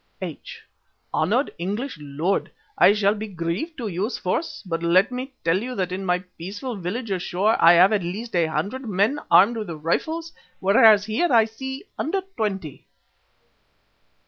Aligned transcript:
H.: 0.19 0.63
"Honoured 1.13 1.53
English 1.59 1.99
lord, 2.01 2.49
I 2.75 2.91
shall 2.93 3.13
be 3.13 3.27
grieved 3.27 3.77
to 3.77 3.87
use 3.87 4.17
force, 4.17 4.63
but 4.65 4.81
let 4.81 5.11
me 5.11 5.31
tell 5.43 5.61
you 5.61 5.75
that 5.75 5.91
in 5.91 6.07
my 6.07 6.23
peaceful 6.39 6.75
village 6.75 7.11
ashore 7.11 7.55
I 7.63 7.73
have 7.73 7.93
at 7.93 8.01
least 8.01 8.35
a 8.35 8.47
hundred 8.47 8.89
men 8.89 9.19
armed 9.29 9.57
with 9.57 9.69
rifles, 9.69 10.33
whereas 10.59 11.05
here 11.05 11.31
I 11.31 11.45
see 11.45 11.83
under 11.99 12.21
twenty." 12.35 12.87